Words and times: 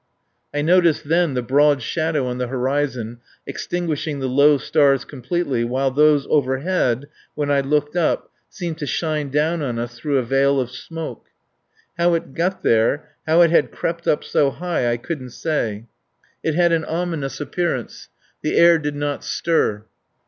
I 0.51 0.63
noticed 0.63 1.09
then 1.09 1.35
the 1.35 1.43
broad 1.43 1.83
shadow 1.83 2.25
on 2.25 2.39
the 2.39 2.47
horizon, 2.47 3.19
extinguishing 3.45 4.17
the 4.19 4.25
low 4.27 4.57
stars 4.57 5.05
completely, 5.05 5.63
while 5.63 5.91
those 5.91 6.25
overhead, 6.27 7.07
when 7.35 7.51
I 7.51 7.61
looked 7.61 7.95
up, 7.95 8.31
seemed 8.49 8.79
to 8.79 8.87
shine 8.87 9.29
down 9.29 9.61
on 9.61 9.77
us 9.77 9.99
through 9.99 10.17
a 10.17 10.23
veil 10.23 10.59
of 10.59 10.71
smoke. 10.71 11.27
How 11.99 12.15
it 12.15 12.33
got 12.33 12.63
there, 12.63 13.09
how 13.27 13.41
it 13.43 13.51
had 13.51 13.69
crept 13.69 14.07
up 14.07 14.23
so 14.23 14.49
high, 14.49 14.91
I 14.91 14.97
couldn't 14.97 15.33
say. 15.33 15.85
It 16.41 16.55
had 16.55 16.71
an 16.71 16.83
ominous 16.85 17.39
appearance. 17.39 18.09
The 18.41 18.57
air 18.57 18.79
did 18.79 18.95
not 18.95 19.23
stir. 19.23 19.83